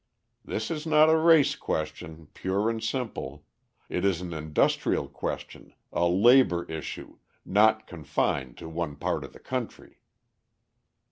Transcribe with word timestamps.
This 0.43 0.71
is 0.71 0.87
not 0.87 1.11
a 1.11 1.15
race 1.15 1.55
question, 1.55 2.27
pure 2.33 2.71
and 2.71 2.83
simple; 2.83 3.45
it 3.87 4.03
is 4.03 4.19
an 4.19 4.33
industrial 4.33 5.07
question, 5.07 5.75
a 5.93 6.07
labour 6.07 6.63
issue, 6.65 7.19
not 7.45 7.85
confined 7.85 8.57
to 8.57 8.67
one 8.67 8.95
part 8.95 9.23
of 9.23 9.31
the 9.33 9.39
country." 9.39 9.99